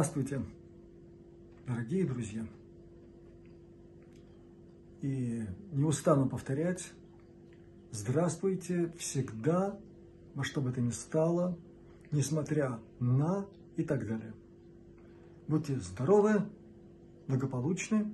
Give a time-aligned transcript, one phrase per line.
[0.00, 0.42] Здравствуйте,
[1.66, 2.46] дорогие друзья!
[5.02, 5.42] И
[5.72, 6.90] не устану повторять,
[7.90, 9.78] здравствуйте всегда,
[10.34, 11.58] во что бы то ни стало,
[12.12, 14.32] несмотря на и так далее.
[15.48, 16.46] Будьте здоровы,
[17.28, 18.10] благополучны,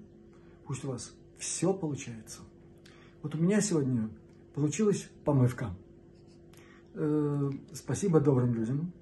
[0.67, 2.41] пусть у вас все получается.
[3.23, 4.11] Вот у меня сегодня
[4.57, 5.71] получилась помывка.
[6.95, 8.93] Э, спасибо добрым людям.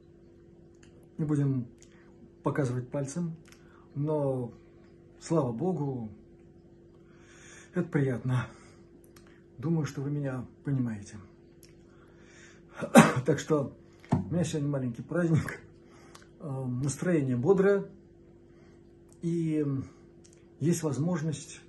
[1.17, 1.67] Не будем
[2.45, 3.35] показывать пальцем,
[3.95, 4.53] но,
[5.19, 6.11] слава богу,
[7.73, 8.47] это приятно.
[9.59, 11.17] Думаю, что вы меня понимаете.
[13.25, 13.75] Так что
[14.11, 15.61] у меня сегодня маленький праздник,
[16.41, 17.87] э, настроение бодрое,
[19.23, 19.65] и
[20.61, 21.63] есть возможность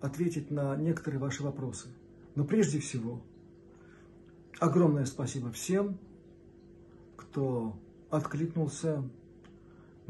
[0.00, 1.88] ответить на некоторые ваши вопросы.
[2.34, 3.20] Но прежде всего,
[4.58, 5.98] огромное спасибо всем,
[7.16, 9.04] кто откликнулся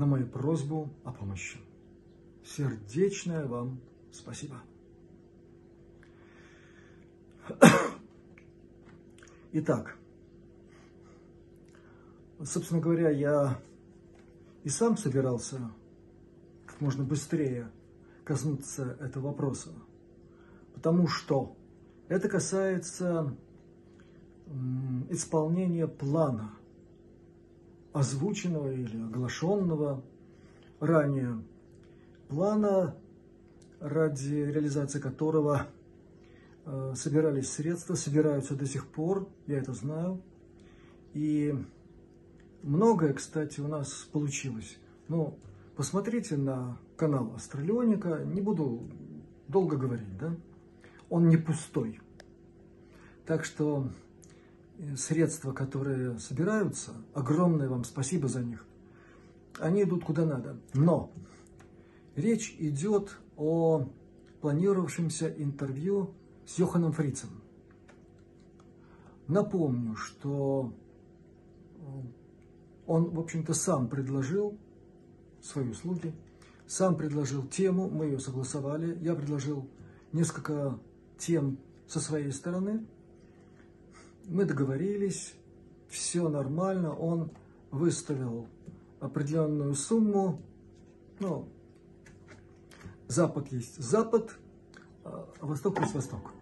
[0.01, 1.59] на мою просьбу о помощи.
[2.43, 4.57] Сердечное вам спасибо.
[9.53, 9.99] Итак,
[12.43, 13.61] собственно говоря, я
[14.65, 15.71] и сам собирался
[16.65, 17.71] как можно быстрее
[18.25, 19.75] коснуться этого вопроса,
[20.73, 21.55] потому что
[22.09, 23.37] это касается
[25.11, 26.55] исполнения плана–
[27.93, 30.03] озвученного или оглашенного
[30.79, 31.43] ранее
[32.29, 32.97] плана,
[33.81, 35.67] ради реализации которого
[36.65, 40.23] э, собирались средства, собираются до сих пор, я это знаю.
[41.15, 41.55] И
[42.63, 44.79] многое, кстати, у нас получилось.
[45.09, 45.37] Но
[45.77, 48.89] посмотрите на канал Астралионика, не буду
[49.49, 50.37] долго говорить, да?
[51.09, 52.01] Он не пустой.
[53.27, 53.89] Так что
[54.97, 58.65] средства, которые собираются, огромное вам спасибо за них,
[59.59, 60.59] они идут куда надо.
[60.75, 61.11] Но
[62.17, 63.89] речь идет о
[64.41, 66.15] планировавшемся интервью
[66.47, 67.31] с Йоханом Фрицем.
[69.29, 70.73] Напомню, что
[72.87, 74.59] он, в общем-то, сам предложил
[75.41, 76.13] свои услуги,
[76.67, 79.69] сам предложил тему, мы ее согласовали, я предложил
[80.13, 80.79] несколько
[81.19, 82.87] тем со своей стороны–
[84.27, 85.35] мы договорились,
[85.89, 87.31] все нормально, он
[87.71, 88.47] выставил
[89.01, 90.41] определенную сумму,
[91.19, 91.49] ну,
[93.09, 94.37] Запад есть Запад,
[95.05, 96.33] а Восток есть Восток.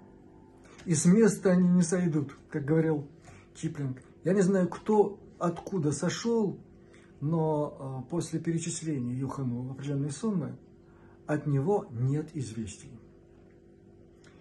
[0.84, 3.06] И с места они не сойдут, как говорил
[3.54, 4.02] Киплинг.
[4.24, 6.58] Я не знаю, кто откуда сошел,
[7.20, 10.56] но а, после перечисления Юхану определенной суммы
[11.26, 12.90] от него нет известий.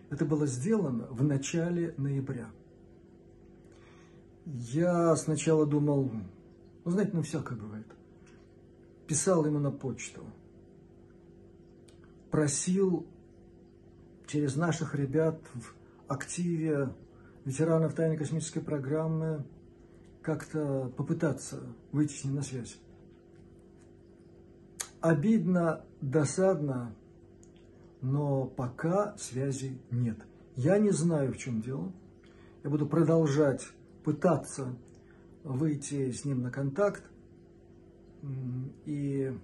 [0.09, 2.49] Это было сделано в начале ноября.
[4.49, 6.09] Я сначала думал,
[6.85, 7.85] ну, знаете, ну, всякое бывает.
[9.05, 10.23] Писал ему на почту.
[12.31, 13.05] Просил
[14.25, 15.73] через наших ребят в
[16.07, 16.93] активе
[17.43, 19.45] ветеранов тайной космической программы
[20.21, 22.77] как-то попытаться выйти с ним на связь.
[25.01, 26.95] Обидно, досадно,
[28.01, 30.17] но пока связи нет.
[30.55, 31.91] Я не знаю, в чем дело.
[32.63, 33.67] Я буду продолжать
[34.07, 34.73] пытаться
[35.43, 37.03] выйти с ним на контакт.
[38.85, 39.37] И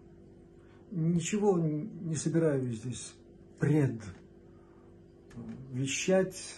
[0.90, 3.13] ничего не собираюсь здесь
[3.59, 4.02] пред
[5.69, 6.56] вещать,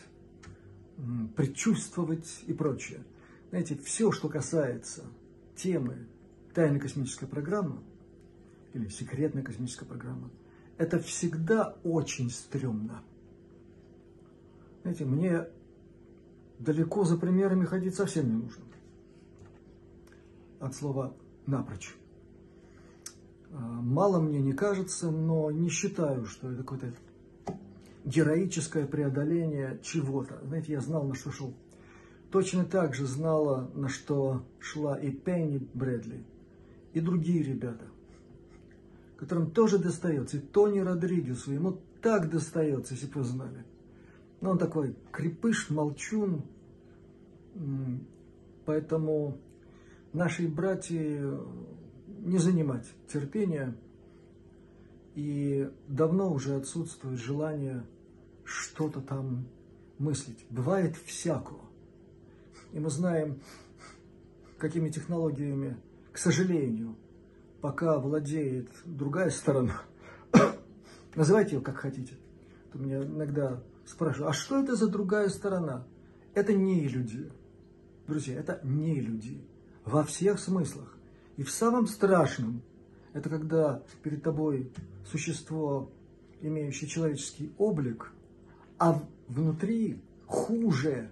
[1.36, 3.04] предчувствовать и прочее.
[3.50, 5.06] Знаете, все, что касается
[5.56, 6.06] темы
[6.54, 7.80] тайной космической программы
[8.76, 10.30] или секретной космической программы,
[10.78, 13.02] это всегда очень стрёмно.
[14.84, 15.48] Знаете, мне
[16.60, 18.64] далеко за примерами ходить совсем не нужно.
[20.60, 21.16] От слова
[21.46, 21.96] «напрочь».
[23.52, 26.94] А, мало мне не кажется, но не считаю, что это какое-то
[28.04, 30.40] героическое преодоление чего-то.
[30.46, 31.54] Знаете, я знал, на что шел.
[32.32, 36.26] Точно так же знала, на что шла и Пенни Брэдли,
[36.94, 37.86] и другие ребята,
[39.18, 40.38] которым тоже достается.
[40.38, 43.66] И Тони Родригесу, ему так достается, если бы вы знали.
[44.42, 46.44] Но он такой крепыш, молчун.
[48.66, 49.38] Поэтому
[50.14, 51.40] нашей братья
[52.20, 53.76] не занимать терпения.
[55.16, 57.86] И давно уже отсутствует желание
[58.44, 59.48] что-то там
[59.98, 60.46] мыслить.
[60.50, 61.62] Бывает всякого.
[62.74, 63.40] И мы знаем,
[64.58, 65.78] какими технологиями,
[66.12, 66.96] к сожалению,
[67.62, 69.82] пока владеет другая сторона.
[71.16, 72.14] Называйте ее как хотите.
[72.72, 75.86] То меня иногда спрашиваю, а что это за другая сторона?
[76.34, 77.32] Это не люди.
[78.08, 79.42] Друзья, это не люди.
[79.84, 80.98] Во всех смыслах.
[81.38, 82.62] И в самом страшном,
[83.16, 84.74] Это когда перед тобой
[85.10, 85.90] существо,
[86.42, 88.12] имеющее человеческий облик,
[88.78, 91.10] а внутри хуже,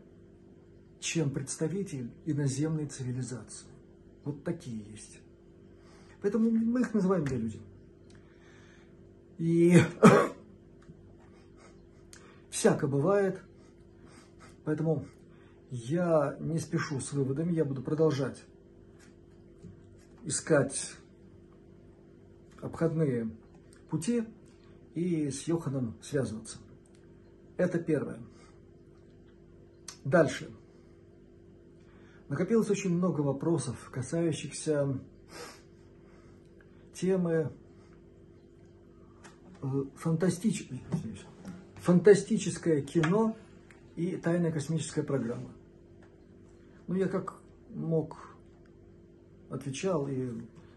[1.00, 3.68] чем представитель иноземной цивилизации.
[4.26, 5.18] Вот такие есть.
[6.22, 7.62] Поэтому мы их называем люди.
[9.38, 9.78] И
[12.64, 13.42] всяко бывает.
[14.64, 15.06] Поэтому
[15.70, 18.42] я не спешу с выводами, я буду продолжать
[20.24, 20.94] искать
[22.62, 23.30] обходные
[23.90, 24.24] пути
[24.94, 26.58] и с Йоханом связываться.
[27.58, 28.22] Это первое.
[30.06, 30.50] Дальше.
[32.30, 35.02] Накопилось очень много вопросов, касающихся
[36.94, 37.52] темы
[39.62, 39.68] э,
[39.98, 40.70] фантастич...
[41.84, 43.36] фантастическое кино
[43.98, 45.52] и тайная космическая программа.
[46.88, 47.36] Ну, я как
[47.76, 48.38] мог
[49.50, 50.30] отвечал, и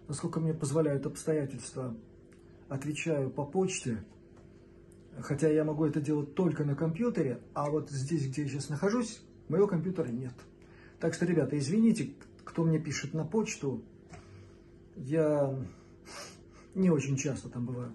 [0.09, 1.97] насколько мне позволяют обстоятельства,
[2.69, 4.05] отвечаю по почте,
[5.21, 9.23] хотя я могу это делать только на компьютере, а вот здесь, где я сейчас нахожусь,
[9.49, 10.35] моего компьютера нет.
[10.99, 13.81] Так что, ребята, извините, кто мне пишет на почту,
[14.97, 15.57] я
[16.75, 17.95] не очень часто там бываю.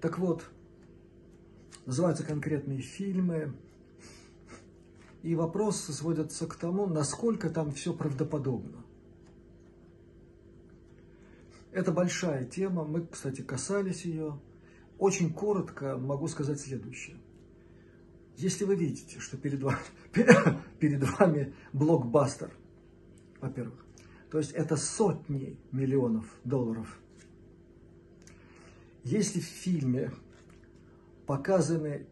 [0.00, 0.48] Так вот,
[1.86, 3.54] называются конкретные фильмы,
[5.22, 8.84] и вопросы сводятся к тому, насколько там все правдоподобно.
[11.72, 14.40] Это большая тема, мы, кстати, касались ее.
[14.98, 17.16] Очень коротко могу сказать следующее.
[18.36, 19.78] Если вы видите, что перед вами,
[20.78, 22.50] перед вами блокбастер,
[23.40, 23.84] во-первых,
[24.30, 26.98] то есть это сотни миллионов долларов.
[29.04, 30.12] Если в фильме
[31.26, 32.06] показаны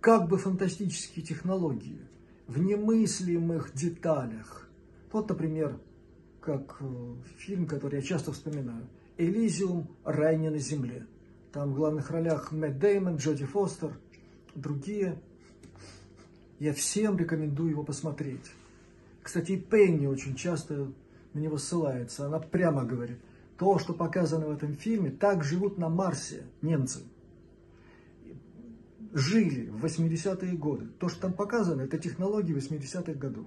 [0.00, 2.00] как бы фантастические технологии
[2.46, 4.68] в немыслимых деталях,
[5.10, 5.78] вот, например,
[6.40, 8.86] как э, фильм, который я часто вспоминаю,
[9.16, 9.88] «Элизиум.
[10.04, 11.06] Рай не на земле».
[11.52, 13.98] Там в главных ролях Мэтт Деймон, Джоди Фостер,
[14.54, 15.18] другие–
[16.58, 18.52] я всем рекомендую его посмотреть.
[19.22, 20.92] Кстати, Пенни очень часто
[21.34, 22.26] на него ссылается.
[22.26, 23.18] Она прямо говорит,
[23.58, 27.00] то, что показано в этом фильме, так живут на Марсе немцы.
[29.16, 30.88] Жили в 80-е годы.
[30.98, 33.46] То, что там показано, это технологии 80-х годов.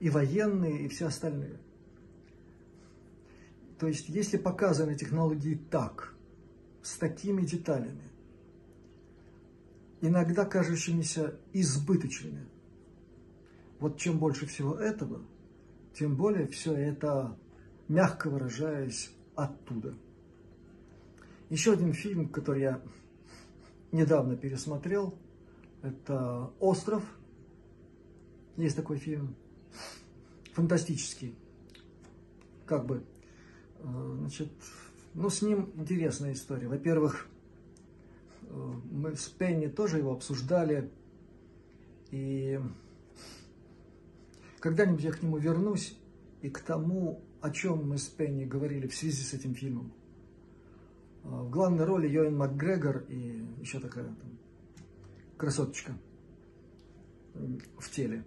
[0.00, 1.58] И военные, и все остальные.
[3.78, 6.14] То есть, если показаны технологии так,
[6.80, 8.10] с такими деталями,
[10.00, 12.46] иногда кажущимися избыточными.
[13.78, 15.20] Вот чем больше всего этого,
[15.92, 17.36] тем более все это,
[17.88, 19.94] мягко выражаясь, оттуда.
[21.50, 22.80] Еще один фильм, который я
[23.94, 25.14] недавно пересмотрел,
[25.82, 27.02] это «Остров».
[28.56, 29.34] Есть такой фильм,
[30.52, 31.34] фантастический,
[32.66, 33.04] как бы,
[33.78, 34.52] э, значит,
[35.14, 36.68] ну, с ним интересная история.
[36.68, 37.28] Во-первых,
[38.90, 40.90] мы с Пенни тоже его обсуждали.
[42.10, 42.60] И
[44.60, 45.96] когда-нибудь я к нему вернусь
[46.42, 49.92] и к тому, о чем мы с Пенни говорили в связи с этим фильмом.
[51.24, 54.38] А, в главной роли Йоэн МакГрегор и еще такая там,
[55.36, 55.92] красоточка
[57.34, 58.24] в теле.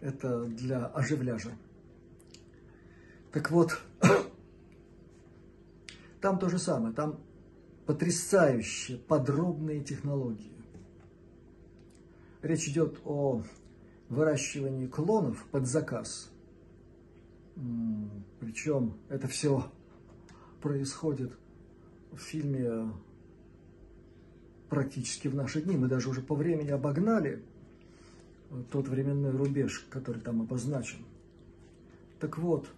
[0.00, 1.52] Это для оживляжа.
[3.32, 3.80] Так вот,
[6.20, 6.94] там то же самое.
[6.94, 7.20] Там
[7.86, 10.52] потрясающие подробные технологии.
[12.42, 13.42] Речь идет о
[14.08, 16.30] выращивании клонов под заказ.
[18.40, 19.68] Причем это все
[20.60, 21.32] происходит
[22.12, 22.92] в фильме
[24.68, 25.76] практически в наши дни.
[25.76, 27.42] Мы даже уже по времени обогнали
[28.70, 31.04] тот временной рубеж, который там обозначен.
[32.18, 32.68] Так вот,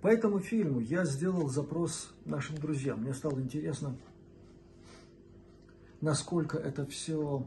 [0.00, 3.02] по этому фильму я сделал запрос нашим друзьям.
[3.02, 3.96] Мне стало интересно,
[6.00, 7.46] насколько это все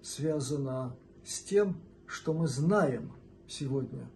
[0.00, 3.12] связано с тем, что мы знаем
[3.46, 4.08] сегодня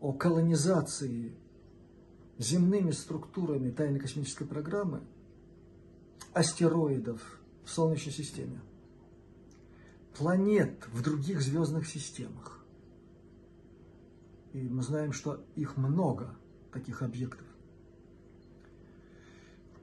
[0.00, 1.32] о колонизации
[2.38, 5.02] земными структурами тайной космической программы
[6.32, 7.20] астероидов
[7.64, 8.60] в Солнечной системе,
[10.16, 12.64] планет в других звездных системах.
[14.52, 16.36] И мы знаем, что их много–
[16.74, 17.46] таких объектов.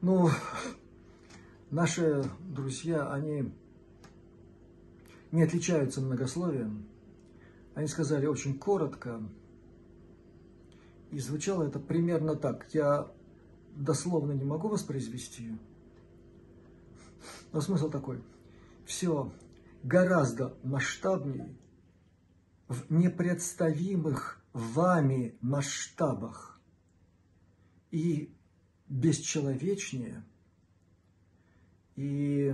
[0.02, 0.30] Ну,
[1.72, 3.54] наши друзья, они
[5.32, 6.86] не отличаются многословием.
[7.74, 9.24] Они сказали очень коротко,
[11.12, 12.74] и звучало это примерно так.
[12.74, 13.12] Я
[13.76, 15.58] дословно не могу воспроизвести,
[17.52, 18.24] но смысл такой.
[18.86, 19.32] Все
[19.84, 21.56] гораздо масштабнее,
[22.68, 26.60] в непредставимых вами масштабах
[27.92, 28.34] и
[28.88, 30.24] бесчеловечнее
[31.96, 32.54] и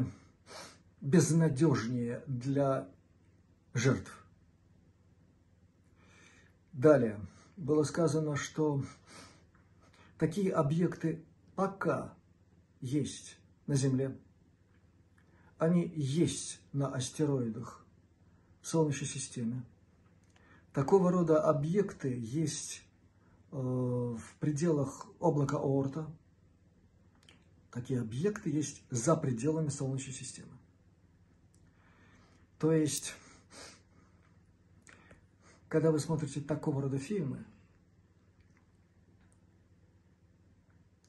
[1.01, 2.89] безнадежнее для
[3.73, 4.25] жертв.
[6.73, 7.19] Далее
[7.57, 8.83] было сказано, что
[10.17, 11.23] такие объекты
[11.55, 12.13] пока
[12.79, 14.15] есть на Земле.
[15.57, 17.85] Они есть на астероидах
[18.61, 19.63] в Солнечной системе.
[20.71, 22.83] Такого рода объекты есть
[23.51, 26.07] э, в пределах облака Оорта.
[27.71, 30.51] Такие объекты есть за пределами Солнечной системы.
[32.59, 33.15] То есть,
[35.69, 37.45] когда вы смотрите такого рода фильмы,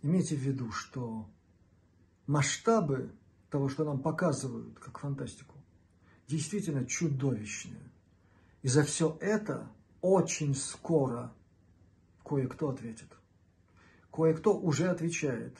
[0.03, 1.29] имейте в виду, что
[2.27, 3.13] масштабы
[3.51, 5.55] того, что нам показывают, как фантастику,
[6.27, 7.91] действительно чудовищные.
[8.63, 11.33] И за все это очень скоро
[12.25, 13.09] кое-кто ответит.
[14.13, 15.57] Кое-кто уже отвечает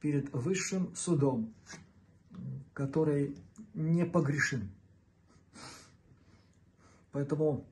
[0.00, 1.54] перед высшим судом,
[2.72, 3.36] который
[3.74, 4.70] непогрешим.
[7.12, 7.66] Поэтому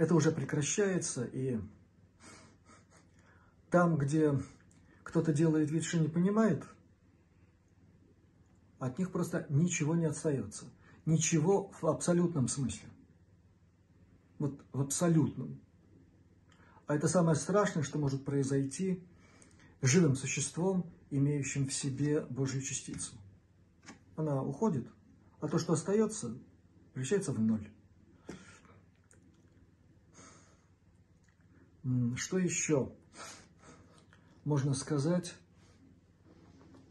[0.00, 1.60] это уже прекращается, и
[3.68, 4.32] там, где
[5.02, 6.64] кто-то делает вид, что не понимает,
[8.78, 10.64] от них просто ничего не остается.
[11.04, 12.88] Ничего в абсолютном смысле.
[14.38, 15.60] Вот в абсолютном.
[16.86, 19.06] А это самое страшное, что может произойти
[19.82, 23.12] живым существом, имеющим в себе Божью частицу.
[24.16, 24.88] Она уходит,
[25.40, 26.38] а то, что остается,
[26.94, 27.70] превращается в ноль.
[32.16, 32.92] Что еще
[34.44, 35.34] можно сказать?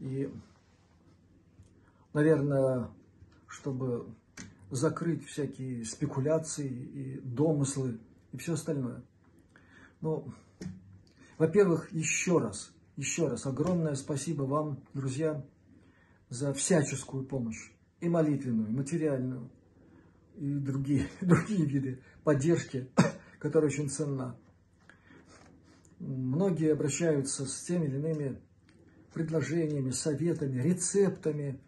[0.00, 0.32] И,
[2.12, 2.90] наверное,
[3.46, 4.14] чтобы
[4.70, 8.00] закрыть всякие спекуляции и домыслы
[8.32, 9.02] и все остальное.
[10.00, 10.32] Ну,
[11.38, 15.44] во-первых, еще раз, еще раз огромное спасибо вам, друзья,
[16.28, 19.50] за всяческую помощь, и молитвенную, и материальную,
[20.36, 22.88] и другие, другие виды поддержки,
[23.38, 24.36] которая очень ценна.
[26.00, 28.40] Многие обращаются с теми или иными
[29.12, 31.60] предложениями, советами, рецептами,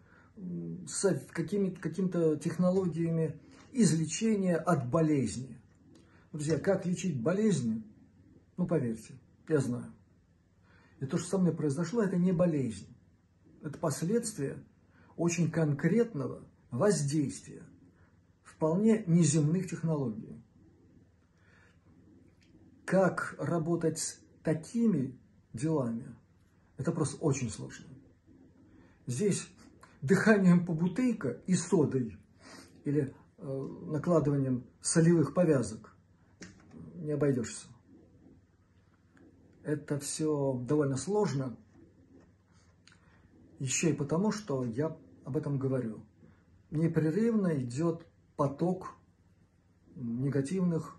[1.31, 3.39] какими-то технологиями
[3.71, 5.61] излечения от болезни.
[6.31, 7.83] Друзья, как лечить болезни?
[8.57, 9.13] Ну, поверьте,
[9.47, 9.93] я знаю.
[10.99, 12.87] И то, что со мной произошло, это не болезнь.
[13.61, 14.57] Это последствия
[15.15, 17.61] очень конкретного воздействия
[18.41, 20.41] вполне неземных технологий.
[22.85, 25.17] Как работать с такими
[25.53, 26.15] делами,
[26.77, 27.85] это просто очень сложно.
[29.07, 29.47] Здесь
[30.01, 32.17] дыханием по бутейка и содой
[32.83, 35.95] или э, накладыванием солевых повязок
[36.95, 37.67] не обойдешься.
[39.63, 41.57] Это все довольно сложно,
[43.59, 46.03] еще и потому, что я об этом говорю.
[46.69, 48.95] Непрерывно идет поток
[49.95, 50.97] негативных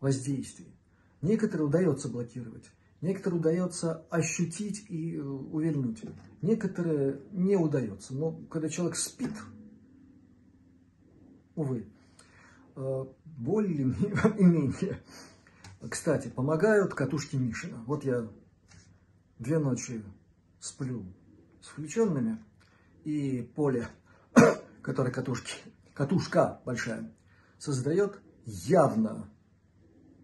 [0.00, 0.74] воздействий.
[1.22, 6.02] Некоторые удается блокировать, некоторые удается ощутить и э, увильнуть,
[6.40, 8.14] некоторые не удается.
[8.14, 9.32] Но когда человек спит,
[11.54, 11.86] увы,
[12.76, 15.02] э, более-менее.
[15.90, 17.82] Кстати, помогают катушки Мишина.
[17.86, 18.28] Вот я
[19.38, 20.02] две ночи
[20.58, 21.04] сплю
[21.62, 22.38] с включенными,
[23.04, 23.88] и поле,
[24.82, 25.54] которое катушки,
[25.94, 27.12] катушка большая,
[27.58, 29.28] создает, явно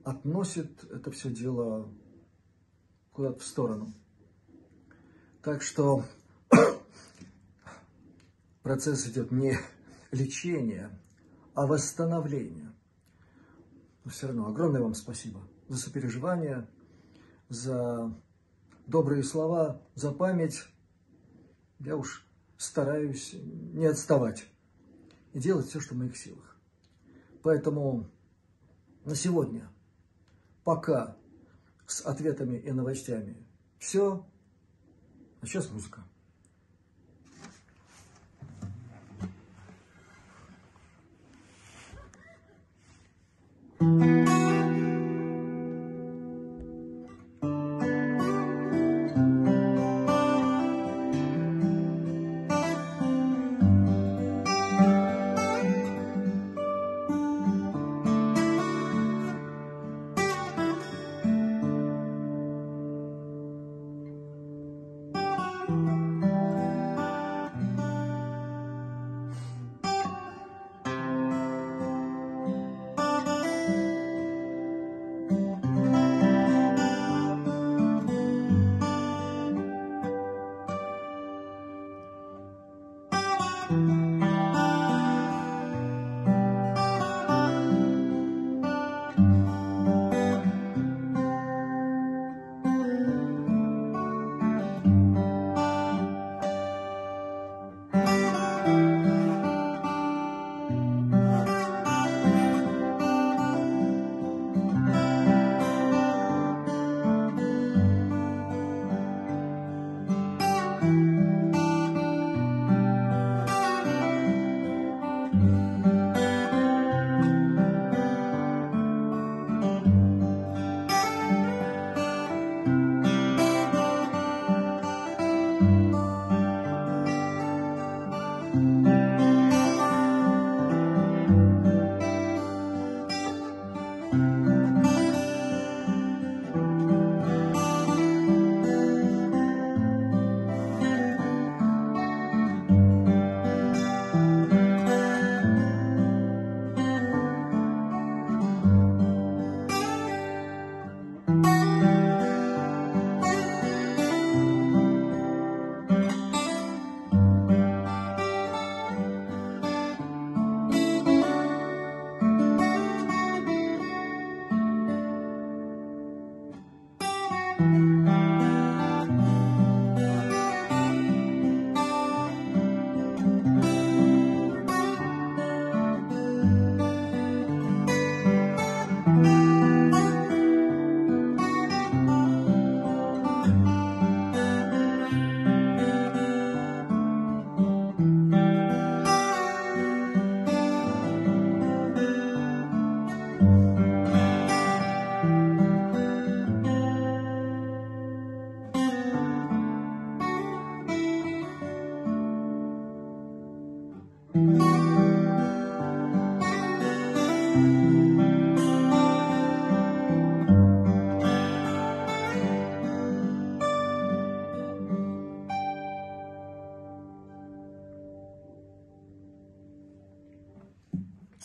[0.07, 1.93] относит это все дело
[3.11, 3.93] куда-то в сторону.
[5.43, 6.05] Так что
[8.63, 9.59] процесс идет не
[10.13, 10.97] лечения,
[11.55, 12.73] а восстановления.
[14.05, 16.69] Но все равно огромное вам спасибо за сопереживание,
[17.49, 18.17] за
[18.87, 20.63] добрые слова, за память.
[21.81, 22.25] Я уж
[22.59, 23.35] стараюсь
[23.73, 24.47] не отставать
[25.33, 26.57] и делать все, что в моих силах.
[27.43, 28.09] Поэтому
[29.05, 29.69] на сегодня
[30.67, 31.17] пока
[31.87, 33.47] с ответами и новостями
[33.79, 34.27] все.
[35.41, 36.05] А сейчас музыка.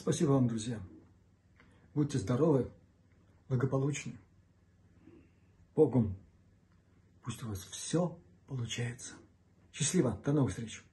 [0.01, 0.81] Спасибо вам, друзья.
[1.93, 2.71] Будьте здоровы,
[3.47, 4.17] благополучны.
[5.75, 6.17] Богом.
[7.21, 9.13] Пусть у вас все получается.
[9.71, 10.19] Счастливо.
[10.25, 10.83] До новых встреч.